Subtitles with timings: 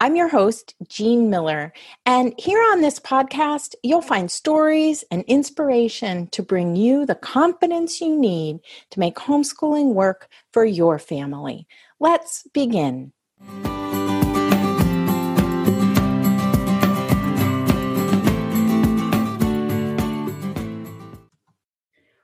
[0.00, 1.72] I'm your host, Jean Miller,
[2.06, 8.00] and here on this podcast, you'll find stories and inspiration to bring you the confidence
[8.00, 8.60] you need
[8.92, 11.66] to make homeschooling work for your family.
[11.98, 13.12] Let's begin.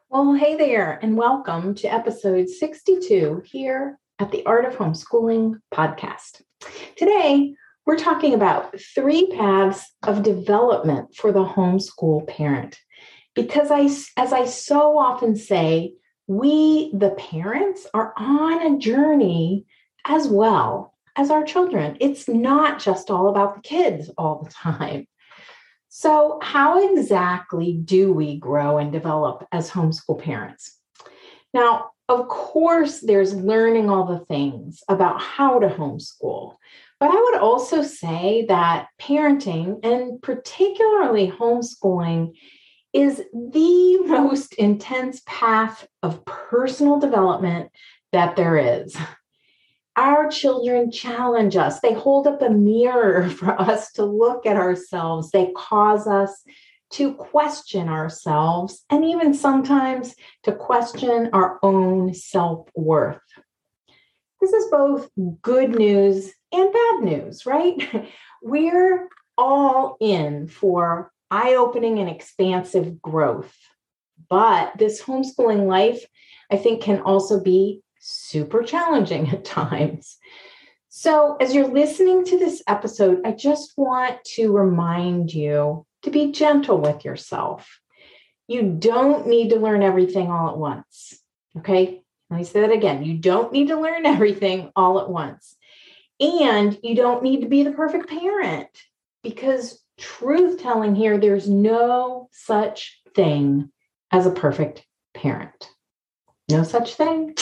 [0.08, 6.42] Well, hey there, and welcome to episode 62 here at the Art of Homeschooling podcast.
[6.96, 7.56] Today,
[7.86, 12.78] we're talking about three paths of development for the homeschool parent.
[13.34, 13.88] Because I,
[14.20, 15.94] as I so often say,
[16.26, 19.66] we, the parents, are on a journey
[20.06, 21.96] as well as our children.
[22.00, 25.06] It's not just all about the kids all the time.
[25.88, 30.76] So, how exactly do we grow and develop as homeschool parents?
[31.52, 36.56] Now, of course, there's learning all the things about how to homeschool.
[37.04, 42.32] But I would also say that parenting and particularly homeschooling
[42.94, 47.70] is the most intense path of personal development
[48.12, 48.96] that there is.
[49.96, 51.80] Our children challenge us.
[51.80, 55.30] They hold up a mirror for us to look at ourselves.
[55.30, 56.42] They cause us
[56.92, 60.14] to question ourselves and even sometimes
[60.44, 63.20] to question our own self worth.
[64.40, 65.10] This is both
[65.42, 68.08] good news and bad news, right?
[68.42, 73.54] We're all in for eye opening and expansive growth.
[74.28, 76.04] But this homeschooling life,
[76.50, 80.16] I think, can also be super challenging at times.
[80.88, 86.30] So, as you're listening to this episode, I just want to remind you to be
[86.30, 87.80] gentle with yourself.
[88.46, 91.18] You don't need to learn everything all at once.
[91.58, 92.02] Okay.
[92.30, 93.04] Let me say that again.
[93.04, 95.56] You don't need to learn everything all at once.
[96.20, 98.68] And you don't need to be the perfect parent
[99.22, 103.70] because truth telling here, there's no such thing
[104.10, 105.70] as a perfect parent.
[106.48, 107.34] No such thing.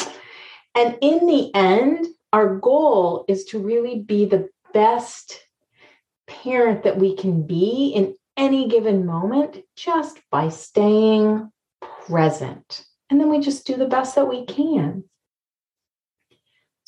[0.74, 5.40] And in the end, our goal is to really be the best
[6.26, 11.50] parent that we can be in any given moment just by staying
[12.06, 12.84] present.
[13.10, 15.04] And then we just do the best that we can.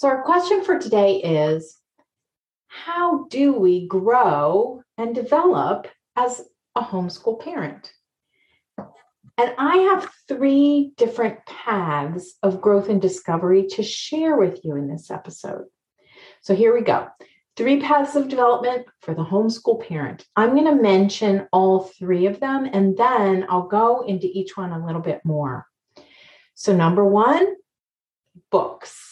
[0.04, 1.78] So, our question for today is
[2.66, 6.42] How do we grow and develop as
[6.76, 7.91] a homeschool parent?
[8.76, 14.88] And I have three different paths of growth and discovery to share with you in
[14.88, 15.65] this episode.
[16.42, 17.09] So, here we go.
[17.56, 20.26] Three paths of development for the homeschool parent.
[20.36, 24.72] I'm going to mention all three of them and then I'll go into each one
[24.72, 25.66] a little bit more.
[26.54, 27.54] So, number one,
[28.50, 29.03] books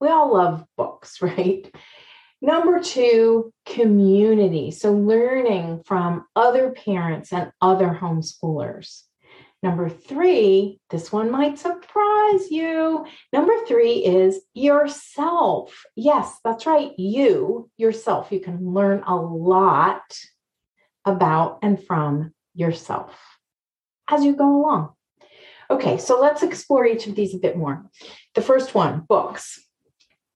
[0.00, 1.72] we all love books, right?
[2.40, 4.70] Number two, community.
[4.70, 9.02] So, learning from other parents and other homeschoolers.
[9.60, 13.04] Number three, this one might surprise you.
[13.32, 15.82] Number three is yourself.
[15.96, 16.92] Yes, that's right.
[16.96, 18.30] You, yourself.
[18.30, 20.16] You can learn a lot
[21.04, 23.18] about and from yourself
[24.08, 24.90] as you go along.
[25.70, 27.84] Okay, so let's explore each of these a bit more.
[28.34, 29.58] The first one books.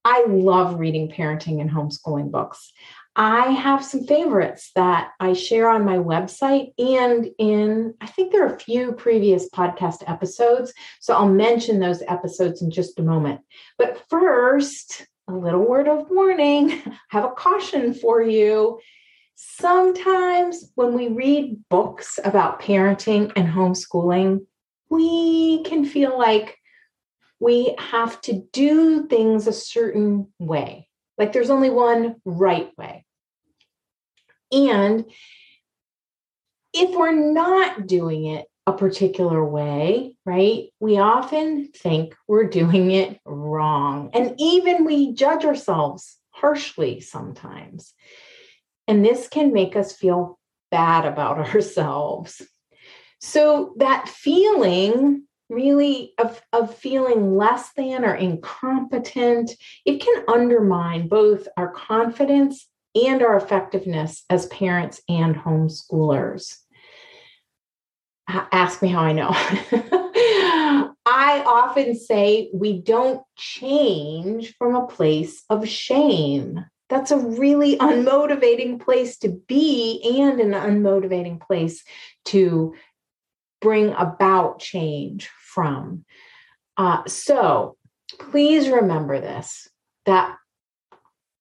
[0.05, 2.71] I love reading parenting and homeschooling books.
[3.15, 8.43] I have some favorites that I share on my website and in, I think there
[8.43, 10.73] are a few previous podcast episodes.
[10.99, 13.41] So I'll mention those episodes in just a moment.
[13.77, 18.79] But first, a little word of warning I have a caution for you.
[19.35, 24.45] Sometimes when we read books about parenting and homeschooling,
[24.89, 26.57] we can feel like
[27.43, 30.87] we have to do things a certain way.
[31.17, 33.05] Like there's only one right way.
[34.53, 35.05] And
[36.73, 43.19] if we're not doing it a particular way, right, we often think we're doing it
[43.25, 44.09] wrong.
[44.13, 47.93] And even we judge ourselves harshly sometimes.
[48.87, 50.39] And this can make us feel
[50.71, 52.41] bad about ourselves.
[53.19, 59.51] So that feeling really of, of feeling less than or incompetent,
[59.85, 66.55] it can undermine both our confidence and our effectiveness as parents and homeschoolers.
[68.27, 69.31] Ask me how I know.
[71.05, 76.63] I often say we don't change from a place of shame.
[76.89, 81.83] That's a really unmotivating place to be and an unmotivating place
[82.25, 82.75] to
[83.63, 86.05] bring about change from.
[86.77, 87.77] Uh, so
[88.19, 89.69] please remember this
[90.05, 90.35] that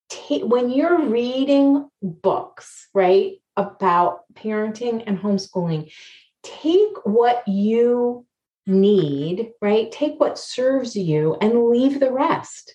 [0.09, 5.93] t- when you're reading books, right, about parenting and homeschooling,
[6.45, 8.25] take what you
[8.67, 9.91] need, right?
[9.91, 12.75] Take what serves you and leave the rest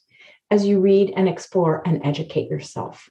[0.52, 3.10] as you read and explore and educate yourself.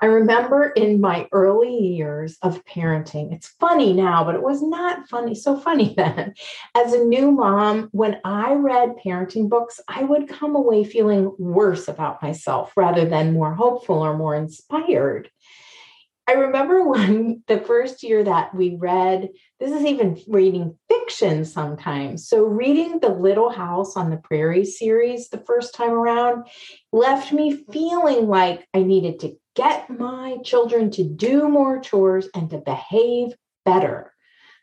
[0.00, 5.08] I remember in my early years of parenting, it's funny now, but it was not
[5.08, 6.34] funny, so funny then.
[6.74, 11.86] As a new mom, when I read parenting books, I would come away feeling worse
[11.86, 15.30] about myself rather than more hopeful or more inspired.
[16.26, 19.28] I remember when the first year that we read,
[19.60, 22.26] this is even reading fiction sometimes.
[22.28, 26.46] So, reading The Little House on the Prairie series the first time around
[26.92, 32.50] left me feeling like I needed to get my children to do more chores and
[32.50, 33.34] to behave
[33.64, 34.13] better.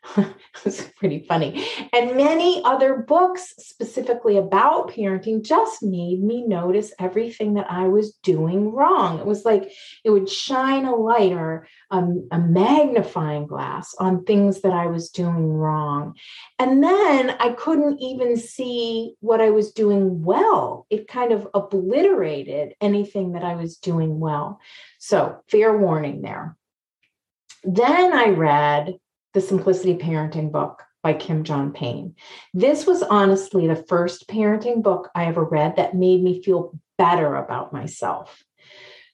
[0.64, 1.66] it's pretty funny.
[1.92, 8.12] And many other books specifically about parenting just made me notice everything that I was
[8.22, 9.20] doing wrong.
[9.20, 9.70] It was like
[10.04, 12.02] it would shine a light or a,
[12.32, 16.14] a magnifying glass on things that I was doing wrong.
[16.58, 20.86] And then I couldn't even see what I was doing well.
[20.90, 24.60] It kind of obliterated anything that I was doing well.
[24.98, 26.56] So, fair warning there.
[27.64, 28.94] Then I read
[29.34, 32.14] the Simplicity Parenting book by Kim John Payne.
[32.54, 37.34] This was honestly the first parenting book I ever read that made me feel better
[37.36, 38.44] about myself.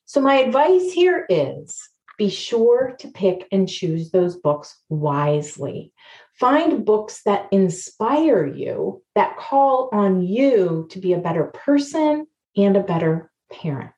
[0.05, 1.88] So, my advice here is
[2.19, 5.93] be sure to pick and choose those books wisely.
[6.35, 12.26] Find books that inspire you, that call on you to be a better person
[12.56, 13.93] and a better parent.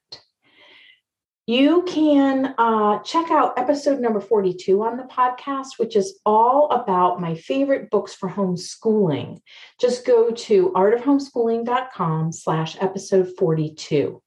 [1.47, 7.21] You can uh, check out episode number 42 on the podcast, which is all about
[7.21, 9.41] my favorite books for homeschooling.
[9.81, 14.23] Just go to artofhomeschooling.com slash episode 42.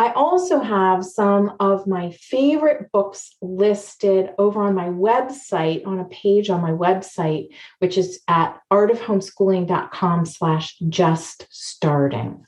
[0.00, 6.06] I also have some of my favorite books listed over on my website on a
[6.06, 7.48] page on my website,
[7.80, 12.46] which is at artofhomeschooling.com slash just starting.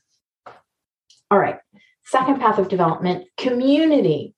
[1.31, 1.59] All right.
[2.13, 4.35] Second path of development, community.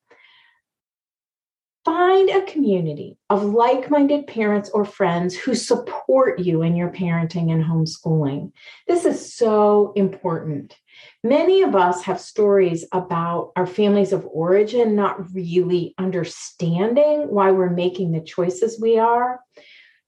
[1.85, 7.53] Find a community of like minded parents or friends who support you in your parenting
[7.53, 8.53] and homeschooling.
[8.87, 10.79] This is so important.
[11.25, 17.71] Many of us have stories about our families of origin not really understanding why we're
[17.71, 19.41] making the choices we are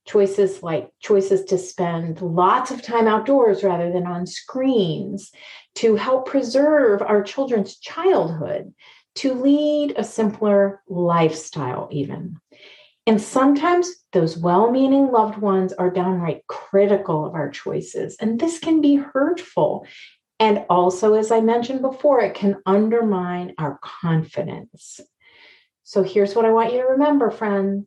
[0.07, 5.31] choices like choices to spend lots of time outdoors rather than on screens,
[5.75, 8.73] to help preserve our children's childhood,
[9.15, 12.37] to lead a simpler lifestyle, even.
[13.05, 18.59] And sometimes those well meaning loved ones are downright critical of our choices, and this
[18.59, 19.85] can be hurtful.
[20.39, 24.99] And also, as I mentioned before, it can undermine our confidence.
[25.83, 27.85] So here's what I want you to remember, friend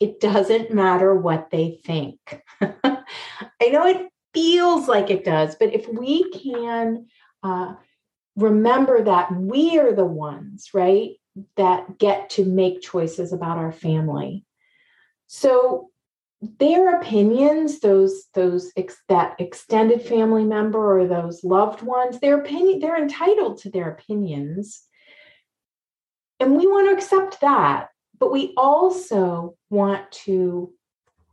[0.00, 2.42] it doesn't matter what they think.
[2.60, 7.06] I know it feels like it does, but if we can
[7.42, 7.74] uh,
[8.36, 11.12] remember that we are the ones, right,
[11.56, 14.44] that get to make choices about our family.
[15.26, 15.90] So
[16.60, 22.78] their opinions those those ex, that extended family member or those loved ones their opinion
[22.78, 24.86] they're entitled to their opinions
[26.40, 27.88] and we want to accept that,
[28.18, 30.72] but we also want to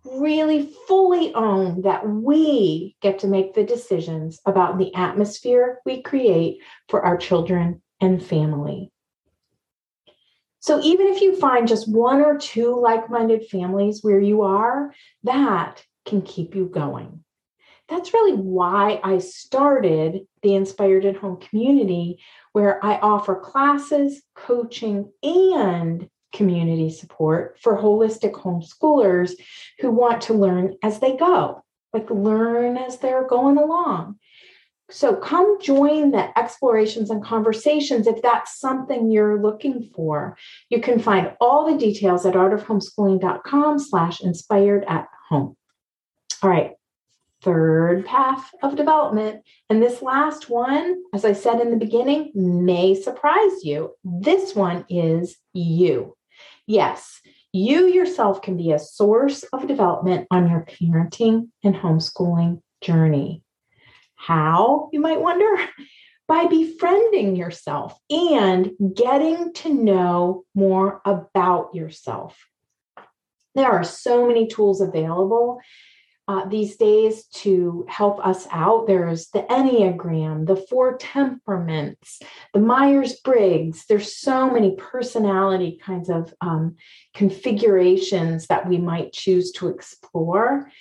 [0.06, 6.60] really fully own that we get to make the decisions about the atmosphere we create
[6.90, 8.92] for our children and family.
[10.60, 14.94] So, even if you find just one or two like minded families where you are,
[15.24, 17.24] that can keep you going.
[17.90, 22.20] That's really why I started the Inspired at Home community,
[22.54, 29.34] where I offer classes, coaching, and community support for holistic homeschoolers
[29.80, 31.64] who want to learn as they go,
[31.94, 34.18] like learn as they're going along.
[34.90, 40.38] So come join the explorations and conversations if that's something you're looking for.
[40.70, 45.56] You can find all the details at artofhomeschooling.com slash inspired at home.
[46.42, 46.74] All right,
[47.42, 49.44] third path of development.
[49.70, 53.94] And this last one, as I said in the beginning, may surprise you.
[54.04, 56.16] This one is you.
[56.66, 57.22] Yes,
[57.52, 63.44] you yourself can be a source of development on your parenting and homeschooling journey.
[64.16, 65.56] How, you might wonder?
[66.28, 72.38] By befriending yourself and getting to know more about yourself.
[73.56, 75.60] There are so many tools available
[76.28, 78.88] uh, these days to help us out.
[78.88, 82.22] There's the Enneagram, the four temperaments,
[82.54, 83.86] the Myers Briggs.
[83.88, 86.78] There's so many personality kinds of um,
[87.14, 90.72] configurations that we might choose to explore.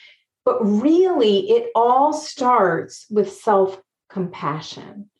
[0.44, 3.80] But really, it all starts with self
[4.10, 5.10] compassion.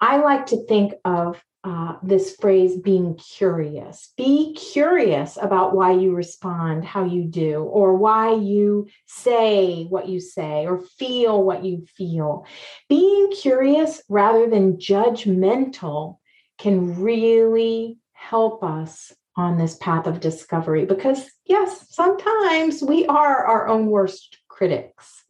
[0.00, 4.12] I like to think of uh, this phrase being curious.
[4.16, 10.20] Be curious about why you respond how you do, or why you say what you
[10.20, 12.46] say, or feel what you feel.
[12.88, 16.18] Being curious rather than judgmental
[16.56, 23.66] can really help us on this path of discovery because, yes, sometimes we are our
[23.66, 25.24] own worst critics.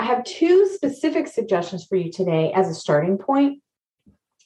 [0.00, 3.62] I have two specific suggestions for you today as a starting point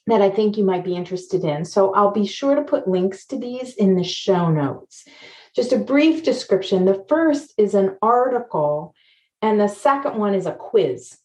[0.07, 1.65] that I think you might be interested in.
[1.65, 5.05] So I'll be sure to put links to these in the show notes.
[5.53, 6.85] Just a brief description.
[6.85, 8.95] The first is an article,
[9.41, 11.17] and the second one is a quiz,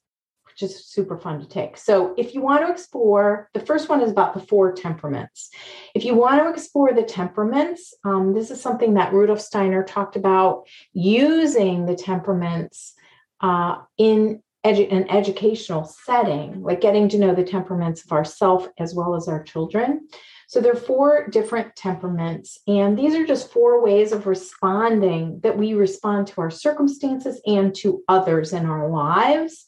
[0.46, 1.76] which is super fun to take.
[1.76, 5.50] So if you want to explore, the first one is about the four temperaments.
[5.94, 10.16] If you want to explore the temperaments, um, this is something that Rudolf Steiner talked
[10.16, 12.94] about using the temperaments
[13.40, 18.94] uh, in edu- an educational setting, like getting to know the temperaments of ourself as
[18.94, 20.08] well as our children.
[20.48, 25.56] So there are four different temperaments, and these are just four ways of responding that
[25.56, 29.66] we respond to our circumstances and to others in our lives.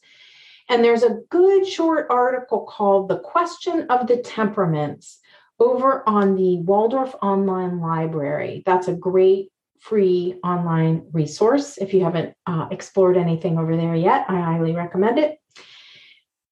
[0.68, 5.20] And there's a good short article called The Question of the Temperaments
[5.58, 8.62] over on the Waldorf Online Library.
[8.66, 9.50] That's a great
[9.84, 11.76] free online resource.
[11.76, 15.36] If you haven't uh, explored anything over there yet, I highly recommend it.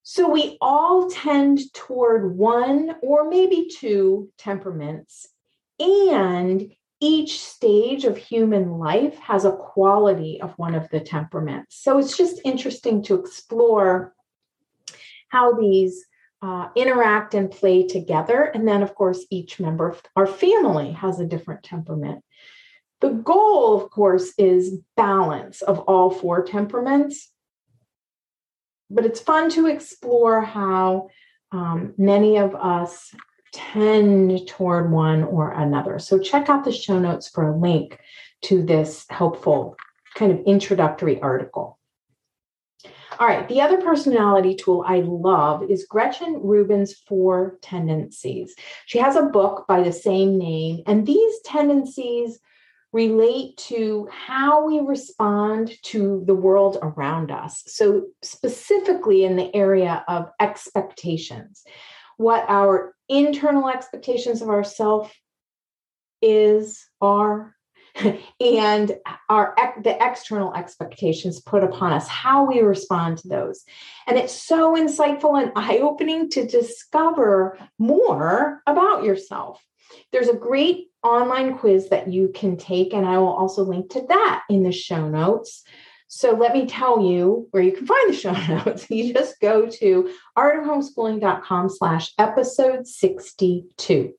[0.03, 5.29] So, we all tend toward one or maybe two temperaments,
[5.81, 6.71] and
[7.01, 11.77] each stage of human life has a quality of one of the temperaments.
[11.77, 14.13] So, it's just interesting to explore
[15.29, 16.05] how these
[16.43, 18.43] uh, interact and play together.
[18.43, 22.23] And then, of course, each member of our family has a different temperament.
[23.03, 27.31] The goal, of course, is balance of all four temperaments.
[28.89, 31.09] But it's fun to explore how
[31.51, 33.13] um, many of us
[33.53, 35.99] tend toward one or another.
[35.99, 37.99] So check out the show notes for a link
[38.43, 39.77] to this helpful
[40.15, 41.81] kind of introductory article.
[43.19, 48.55] All right, the other personality tool I love is Gretchen Rubin's Four Tendencies.
[48.87, 52.39] She has a book by the same name, and these tendencies
[52.93, 57.63] relate to how we respond to the world around us.
[57.67, 61.65] So, specifically in the area of expectations,
[62.19, 65.11] what our internal expectations of ourselves
[66.21, 67.57] is, are,
[68.41, 68.93] and
[69.29, 73.65] our the external expectations put upon us how we respond to those
[74.07, 79.63] and it's so insightful and eye-opening to discover more about yourself
[80.11, 84.07] there's a great online quiz that you can take, and I will also link to
[84.09, 85.63] that in the show notes.
[86.09, 88.91] So let me tell you where you can find the show notes.
[88.91, 94.13] You just go to artofhomeschooling.com slash episode 62.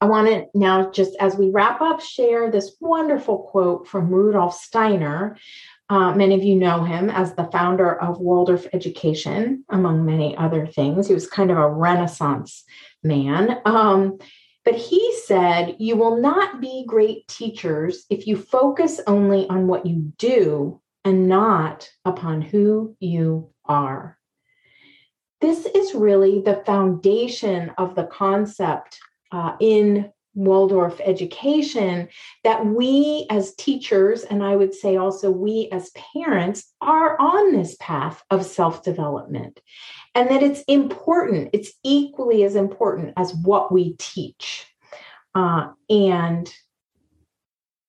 [0.00, 4.54] I want to now, just as we wrap up, share this wonderful quote from Rudolf
[4.54, 5.36] Steiner.
[5.90, 10.66] Uh, many of you know him as the founder of Waldorf Education, among many other
[10.66, 11.08] things.
[11.08, 12.64] He was kind of a Renaissance
[13.02, 13.60] man.
[13.64, 14.18] Um,
[14.68, 19.86] but he said, You will not be great teachers if you focus only on what
[19.86, 24.18] you do and not upon who you are.
[25.40, 28.98] This is really the foundation of the concept
[29.32, 32.08] uh, in Waldorf education
[32.44, 37.76] that we as teachers, and I would say also we as parents, are on this
[37.80, 39.60] path of self development.
[40.14, 44.66] And that it's important, it's equally as important as what we teach.
[45.34, 46.52] Uh, and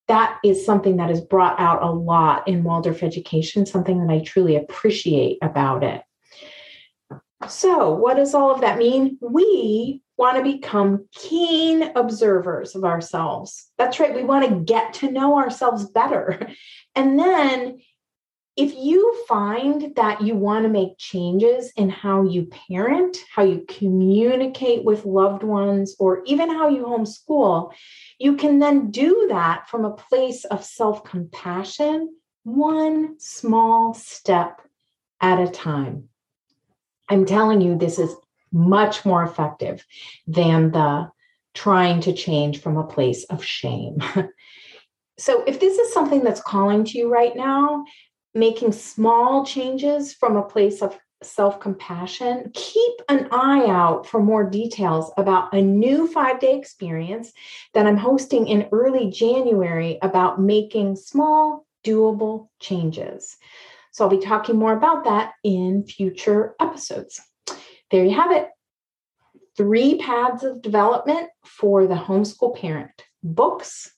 [0.07, 4.19] that is something that is brought out a lot in Waldorf education, something that I
[4.19, 6.01] truly appreciate about it.
[7.47, 9.17] So, what does all of that mean?
[9.21, 13.71] We want to become keen observers of ourselves.
[13.77, 14.13] That's right.
[14.13, 16.49] We want to get to know ourselves better.
[16.95, 17.79] And then,
[18.57, 23.63] if you find that you want to make changes in how you parent, how you
[23.69, 27.71] communicate with loved ones, or even how you homeschool,
[28.17, 34.59] you can then do that from a place of self compassion, one small step
[35.21, 36.09] at a time.
[37.07, 38.13] I'm telling you, this is
[38.51, 39.85] much more effective
[40.27, 41.09] than the
[41.53, 43.97] trying to change from a place of shame.
[45.17, 47.85] so, if this is something that's calling to you right now,
[48.33, 54.49] making small changes from a place of self compassion, keep an eye out for more
[54.49, 57.33] details about a new five day experience
[57.73, 63.37] that I'm hosting in early January about making small, doable changes.
[63.91, 67.19] So I'll be talking more about that in future episodes.
[67.91, 68.49] There you have it.
[69.57, 72.91] Three paths of development for the homeschool parent
[73.21, 73.91] books,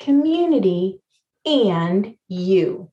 [0.00, 0.98] community,
[1.46, 2.90] and you.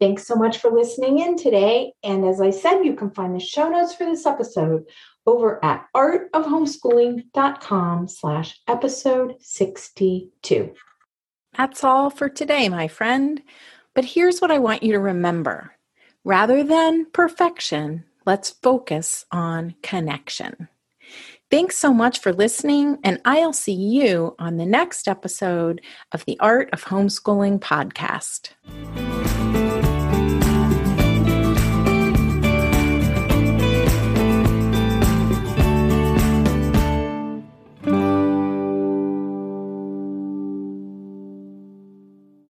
[0.00, 1.92] Thanks so much for listening in today.
[2.02, 4.84] And as I said, you can find the show notes for this episode
[5.26, 10.74] over at artofhomeschooling.com slash episode 62.
[11.56, 13.40] That's all for today, my friend.
[13.94, 15.72] But here's what I want you to remember
[16.24, 20.68] rather than perfection, let's focus on connection.
[21.50, 25.80] Thanks so much for listening, and I'll see you on the next episode
[26.12, 28.50] of the Art of Homeschooling podcast.